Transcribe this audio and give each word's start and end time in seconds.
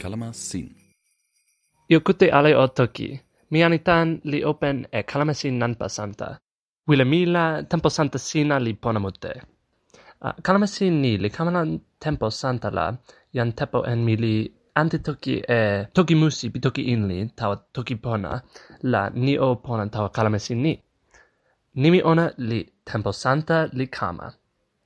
Kalama 0.00 0.32
sin. 0.32 0.68
Yokute 1.90 2.26
ale 2.32 2.56
o 2.56 2.66
toki. 2.66 3.08
Mi 3.50 3.62
anitan 3.66 4.08
li 4.30 4.38
open 4.50 4.86
e 4.92 5.02
kalama 5.02 5.34
sin 5.34 5.58
nan 5.58 5.74
pasanta. 5.80 6.28
Wile 6.88 7.04
mila 7.12 7.44
tempo 7.70 7.88
santa 7.96 8.18
sina 8.18 8.56
li 8.66 8.72
pona 8.82 9.00
mute. 9.04 9.32
Uh, 10.24 10.34
kalama 10.44 10.66
sin 10.74 10.94
ni 11.02 11.12
li 11.22 11.28
kamana 11.36 11.62
tempo 12.02 12.26
santa 12.40 12.68
la 12.76 12.86
yan 13.36 13.50
tepo 13.58 13.78
en 13.90 14.00
mili 14.08 14.34
ante 14.80 14.98
toki 15.06 15.34
e 15.56 15.58
toki 15.96 16.14
musi 16.20 16.46
pi 16.52 16.58
toki 16.64 16.82
inli 16.92 17.18
tawa 17.38 17.56
toki 17.74 17.94
pona 18.04 18.32
la 18.92 19.02
ni 19.24 19.34
o 19.46 19.48
pona 19.64 19.84
tawa 19.94 20.08
kalama 20.16 20.38
sin 20.46 20.60
ni. 20.64 20.72
Nimi 21.82 22.00
ona 22.10 22.24
li 22.48 22.60
tempo 22.88 23.10
santa 23.22 23.56
li 23.78 23.86
kama. 23.96 24.26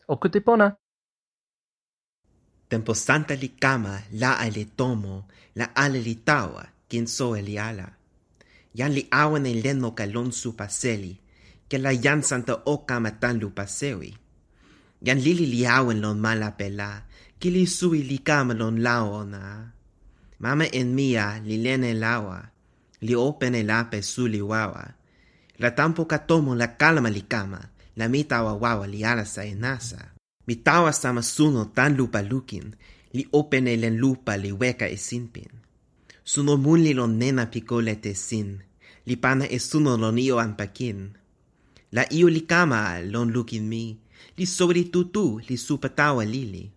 O 0.06 0.16
kute 0.20 0.40
pona? 0.40 0.76
Tempo 2.68 2.92
santa 2.94 3.34
li 3.34 3.48
kama 3.48 3.94
la 4.20 4.36
ale 4.44 4.64
tomo 4.76 5.28
la 5.56 5.66
ale 5.74 6.00
li 6.00 6.14
tawa 6.28 6.64
kin 6.88 7.06
so 7.06 7.32
e 7.36 7.40
li 7.42 7.56
ala. 7.58 7.88
Yan 8.78 8.92
li 8.96 9.02
awan 9.10 9.46
e 9.46 9.54
leno 9.64 9.88
ka 9.98 10.04
lon 10.14 10.30
su 10.40 10.52
paseli 10.58 11.12
ke 11.68 11.76
la 11.84 11.92
yan 12.04 12.20
santa 12.28 12.54
o 12.72 12.84
kama 12.88 13.10
tan 13.22 13.40
lu 13.40 13.48
pasewi. 13.56 14.12
Yan 15.06 15.20
lili 15.24 15.46
li 15.54 15.60
awan 15.78 15.98
lon 16.04 16.18
mala 16.20 16.50
pe 16.58 16.68
la 16.68 16.90
ki 17.40 17.48
li 17.54 17.64
sui 17.66 18.00
li 18.10 18.18
kama 18.28 18.52
lon 18.60 18.76
lao 18.86 19.06
ona. 19.22 19.42
Mama 20.44 20.66
en 20.80 20.88
mia 20.98 21.26
li 21.48 21.56
lene 21.64 21.90
lawa 22.04 22.38
li 23.06 23.14
opene 23.28 23.60
la 23.70 23.78
pe 23.90 23.98
su 24.02 24.24
li 24.28 24.40
wawa. 24.40 24.84
La 25.62 25.70
tampo 25.78 26.02
ka 26.04 26.18
tomo 26.28 26.52
la 26.60 26.68
kalama 26.80 27.08
li 27.16 27.24
kama 27.34 27.60
la 27.96 28.08
mi 28.08 28.24
tawa 28.24 28.52
wawa 28.54 28.86
li 28.86 29.04
alasa 29.04 29.44
e 29.44 29.54
nasa. 29.54 30.14
Mi 30.46 30.56
tawa 30.56 30.92
sama 30.92 31.22
suno 31.22 31.64
tan 31.76 31.96
lupa 31.96 32.20
lukin, 32.22 32.74
li 33.12 33.24
opene 33.32 33.76
len 33.76 33.96
lupa 33.96 34.36
li 34.36 34.52
weka 34.52 34.86
e 34.88 34.96
sinpin. 34.96 35.50
Suno 36.24 36.56
mun 36.56 36.80
li 36.82 36.92
lon 36.94 37.16
nena 37.16 37.46
picolete 37.46 38.14
sin, 38.14 38.58
li 39.06 39.16
pana 39.16 39.44
e 39.46 39.58
suno 39.58 39.96
lon 39.96 40.18
io 40.18 40.36
anpakin. 40.38 40.98
La 41.92 42.04
io 42.10 42.28
li 42.28 42.42
kama 42.42 43.00
lon 43.12 43.30
lukin 43.30 43.64
mi, 43.68 43.96
li 44.36 44.46
sori 44.46 44.90
tutu 44.90 45.40
li 45.48 45.56
supa 45.56 45.88
tawa 45.88 46.24
lili. 46.24 46.70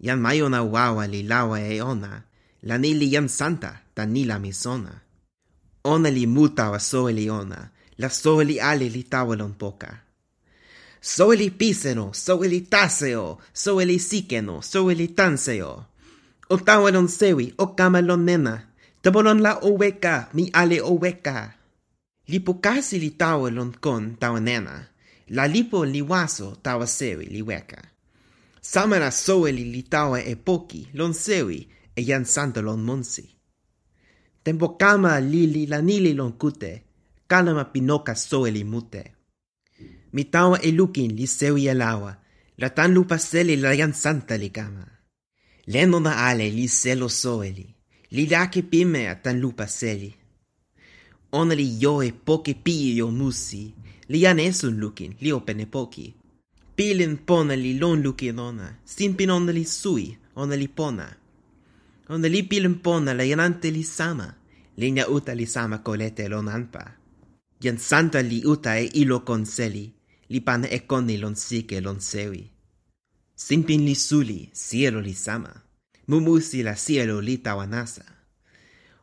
Jan 0.00 0.20
mayo 0.20 0.48
na 0.48 0.62
wawa 0.62 1.06
li 1.06 1.22
lawa 1.22 1.58
e 1.60 1.80
ona, 1.82 2.22
la 2.62 2.78
ni 2.78 2.94
li 2.94 3.08
jan 3.10 3.28
santa 3.28 3.72
tan 3.94 4.12
ni 4.14 4.24
la 4.24 4.38
misona. 4.38 4.94
Ona 5.84 6.08
li 6.08 6.26
mutawa 6.26 6.78
soe 6.78 7.12
li 7.12 7.26
ona, 7.30 7.60
la 7.98 8.08
soe 8.08 8.44
li 8.44 8.60
ale 8.60 8.88
li 8.88 9.02
tawa 9.02 9.34
lon 9.36 9.54
poka 9.58 10.07
soeli 11.00 11.50
piseno, 11.50 12.12
soeli 12.12 12.60
taseo, 12.60 13.38
soeli 13.52 13.98
sikeno, 13.98 14.62
soeli 14.62 15.08
tanseo. 15.08 15.84
Otawan 16.50 16.96
on 16.96 17.08
sewi, 17.08 17.54
o 17.58 17.66
kamalon 17.66 18.24
nena, 18.24 18.60
tabolon 19.02 19.42
la 19.42 19.58
oweka, 19.62 20.28
mi 20.32 20.50
ale 20.52 20.80
oweka. 20.80 21.52
Lipo 22.28 22.54
kasi 22.54 22.98
li 22.98 23.10
tawa 23.10 23.50
lon 23.50 23.72
kon 23.80 24.16
tawa 24.20 24.40
nena, 24.40 24.88
la 25.28 25.46
lipo 25.46 25.84
li 25.84 26.02
waso 26.02 26.56
tawa 26.62 26.86
sewi 26.86 27.26
li 27.26 27.42
weka. 27.42 27.82
Samara 28.60 29.10
soeli 29.10 29.64
li 29.64 29.82
tawa 29.82 30.20
e 30.20 30.34
poki, 30.36 30.88
lon 30.94 31.12
sewi, 31.14 31.68
e 31.96 32.02
yan 32.02 32.24
santa 32.24 32.60
lon 32.60 32.80
monsi. 32.84 33.24
Tempo 34.42 34.68
kama 34.68 35.20
lili 35.20 35.66
la 35.66 35.80
nili 35.82 36.14
lon 36.14 36.32
kute, 36.32 36.82
kalama 37.26 37.64
pinoka 37.64 38.14
soeli 38.14 38.64
mute 38.64 39.17
mi 40.12 40.24
tawa 40.24 40.60
e 40.60 40.70
lukin 40.72 41.14
li 41.16 41.26
sewi 41.26 41.68
e 41.68 41.74
lawa, 41.74 42.12
la 42.56 42.68
tan 42.70 42.92
lupa 42.92 43.18
seli 43.18 43.56
la 43.56 43.74
jan 43.76 43.92
santa 43.92 44.36
li 44.36 44.50
kama. 44.50 44.86
Leno 45.66 45.98
na 46.00 46.12
ale 46.28 46.50
li 46.50 46.68
selo 46.68 47.08
soeli, 47.08 47.66
li 48.10 48.26
lake 48.26 48.62
pime 48.62 49.08
a 49.08 49.14
tan 49.14 49.40
lupa 49.40 49.66
seli. 49.66 50.14
Ona 51.30 51.54
li 51.54 51.76
jo 51.78 52.02
e 52.02 52.12
poke 52.12 52.54
pii 52.54 52.96
jo 52.96 53.10
musi, 53.10 53.74
li 54.08 54.18
jan 54.24 54.40
esun 54.40 54.78
lukin, 54.80 55.14
li 55.20 55.32
opene 55.32 55.66
poki. 55.66 56.14
Pilin 56.74 57.16
pona 57.26 57.54
li 57.54 57.74
lon 57.78 58.02
lukin 58.02 58.38
ona, 58.38 58.68
simpin 58.84 59.30
ona 59.30 59.52
li 59.52 59.64
sui, 59.64 60.16
ona 60.34 60.54
li 60.54 60.68
pona. 60.68 61.08
Ona 62.08 62.28
li 62.28 62.42
pilin 62.42 62.78
pona 62.80 63.12
la 63.12 63.24
janante 63.28 63.70
li 63.70 63.82
sama, 63.82 64.28
linja 64.76 65.04
uta 65.10 65.32
li 65.34 65.46
sama 65.46 65.78
kolete 65.78 66.28
lon 66.28 66.48
anpa. 66.48 66.84
Jan 67.60 67.76
santa 67.76 68.20
li 68.20 68.40
uta 68.44 68.78
e 68.78 68.88
ilo 68.94 69.20
konseli, 69.20 69.97
li 70.28 70.40
pan 70.40 70.64
e 70.64 70.78
koni 70.90 71.16
lon 71.22 71.34
sike 71.34 71.80
lon 71.80 72.00
sewi. 72.00 72.44
Sinpin 73.34 73.84
li 73.84 73.94
suli, 73.94 74.48
sielo 74.52 75.00
li 75.00 75.14
sama. 75.14 75.52
Mumusi 76.08 76.62
la 76.62 76.74
sielo 76.76 77.20
li 77.20 77.38
tawa 77.38 77.66
nasa. 77.66 78.04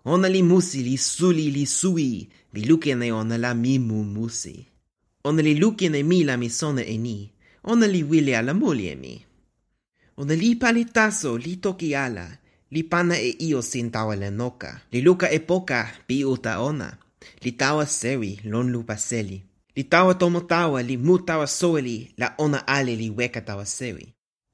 Ona 0.05 0.27
li 0.27 0.41
musi 0.43 0.83
li 0.83 0.97
suli 0.97 1.51
li 1.51 1.65
sui, 1.65 2.27
li 2.53 2.65
lukene 2.65 3.07
e 3.07 3.11
ona 3.11 3.37
la 3.37 3.53
mi 3.53 3.79
mumusi. 3.79 4.65
Ona 5.23 5.41
li 5.41 5.55
lukene 5.57 6.03
mi 6.03 6.23
la 6.23 6.37
mi 6.37 6.49
sona 6.49 6.81
e 6.81 6.97
ni, 6.97 7.31
ona 7.63 7.87
li 7.87 8.03
wili 8.03 8.35
ala 8.35 8.53
muli 8.53 8.89
e 8.89 8.95
mi. 8.95 9.15
Ona 10.17 10.33
li 10.33 10.55
pali 10.55 10.85
taso, 10.85 11.37
li 11.37 11.57
toki 11.57 11.95
ala, 11.95 12.27
li 12.69 12.83
pana 12.83 13.17
e 13.17 13.35
io 13.39 13.61
sin 13.61 13.89
tawa 13.91 14.15
le 14.15 14.29
noka. 14.29 14.81
Li 14.91 15.01
luka 15.01 15.27
e 15.29 15.39
poka, 15.39 15.89
pi 16.05 16.23
uta 16.23 16.61
ona. 16.61 16.89
Li 17.41 17.51
tawa 17.51 17.85
sewi, 17.85 18.39
lon 18.43 18.69
lupa 18.71 18.97
seli. 18.97 19.41
Li 19.75 19.83
tawa 19.83 20.13
tomo 20.15 20.39
tawa, 20.39 20.79
li 20.81 20.95
mu 20.97 21.15
tawa 21.27 21.47
soeli, 21.47 21.97
la 22.17 22.27
ona 22.37 22.59
ale 22.67 22.95
li 22.95 23.09
weka 23.09 23.41
tawa 23.41 23.65
sewi. 23.65 24.05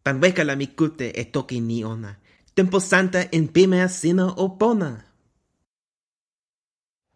Tan 0.03 0.19
weka 0.21 0.43
la 0.43 0.55
mi 0.55 0.67
kute 0.77 1.07
e 1.21 1.23
toki 1.33 1.59
ni 1.59 1.83
ona. 1.83 2.11
Tempo 2.55 2.79
santa 2.79 3.19
en 3.31 3.47
pimea 3.53 3.87
sina 3.87 4.25
o 4.43 4.49
pona. 4.59 4.89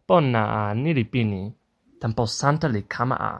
Pona 0.08 0.42
a 0.60 0.74
nili 0.74 1.04
pini. 1.04 1.42
Tempo 2.02 2.26
santa 2.26 2.68
li 2.68 2.82
kama 2.94 3.16
a. 3.32 3.34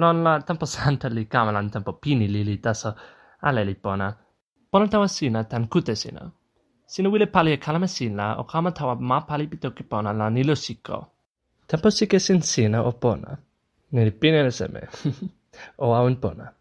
Lon 0.00 0.22
la 0.24 0.32
tempo 0.48 0.66
santa 0.66 1.08
li 1.08 1.24
kama 1.24 1.50
lan 1.52 1.70
tempo 1.70 1.92
pini 2.02 2.26
li 2.34 2.44
li 2.44 2.56
taso 2.64 2.90
ale 3.46 3.64
li 3.64 3.74
pona. 3.74 4.08
Pona 4.70 4.86
tawa 4.92 5.08
sina 5.08 5.44
tan 5.44 5.64
kute 5.72 5.94
sina. 6.02 6.22
Sina 6.86 7.08
wile 7.08 7.26
pali 7.34 7.50
e 7.52 7.58
kalama 7.64 7.88
sina 7.96 8.24
o 8.40 8.44
kama 8.44 8.70
tawa 8.72 8.94
ma 9.00 9.18
pali 9.28 9.46
pitoki 9.46 9.82
pona 9.90 10.12
la 10.12 10.26
nilo 10.30 10.54
siko. 10.54 11.06
Tempo 11.68 11.88
sike 11.90 12.18
sin 12.26 12.40
sina 12.42 12.78
o 12.82 12.92
pona. 12.92 13.30
nel 13.90 14.12
pienel 14.12 14.52
seme 14.52 14.88
o 15.76 15.94
a 15.94 16.02
pona. 16.20 16.57